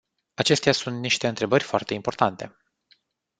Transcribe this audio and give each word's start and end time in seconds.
Acestea 0.33 0.71
sunt 0.71 0.99
niște 0.99 1.27
întrebări 1.27 1.63
foarte 1.63 1.93
importante. 1.93 2.57